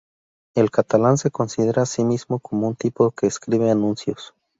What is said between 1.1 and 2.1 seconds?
se considera a sí